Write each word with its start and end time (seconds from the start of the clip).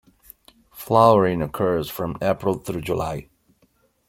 Flowering 0.73 1.43
occurs 1.43 1.87
from 1.87 2.17
April 2.23 2.55
through 2.55 2.81
July. 2.81 3.29